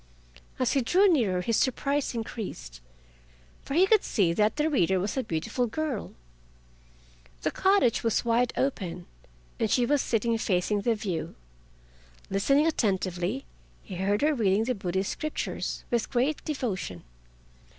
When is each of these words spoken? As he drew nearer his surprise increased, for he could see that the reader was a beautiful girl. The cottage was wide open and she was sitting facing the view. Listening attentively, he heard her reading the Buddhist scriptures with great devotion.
As 0.57 0.71
he 0.71 0.81
drew 0.81 1.07
nearer 1.07 1.41
his 1.41 1.57
surprise 1.57 2.15
increased, 2.15 2.81
for 3.61 3.75
he 3.75 3.85
could 3.85 4.03
see 4.03 4.33
that 4.33 4.55
the 4.55 4.67
reader 4.67 4.99
was 4.99 5.15
a 5.15 5.21
beautiful 5.21 5.67
girl. 5.67 6.15
The 7.43 7.51
cottage 7.51 8.01
was 8.03 8.25
wide 8.25 8.51
open 8.57 9.05
and 9.59 9.69
she 9.69 9.85
was 9.85 10.01
sitting 10.01 10.35
facing 10.39 10.81
the 10.81 10.95
view. 10.95 11.35
Listening 12.31 12.65
attentively, 12.65 13.45
he 13.83 13.97
heard 13.97 14.23
her 14.23 14.33
reading 14.33 14.63
the 14.63 14.73
Buddhist 14.73 15.11
scriptures 15.11 15.83
with 15.91 16.09
great 16.09 16.43
devotion. 16.45 17.03